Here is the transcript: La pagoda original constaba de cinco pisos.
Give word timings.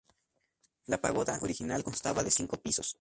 La 0.87 0.97
pagoda 0.99 1.37
original 1.43 1.83
constaba 1.83 2.23
de 2.23 2.31
cinco 2.31 2.57
pisos. 2.57 2.97